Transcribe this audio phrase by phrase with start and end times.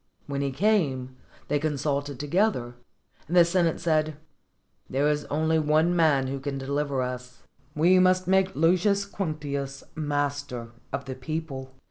[0.25, 1.17] When he came,
[1.47, 2.73] they consulted together,
[3.27, 4.17] and the Senate said,
[4.89, 7.43] ''There is only one man who can deliver us;
[7.75, 11.75] we must make Lucius Quinctius master of the people."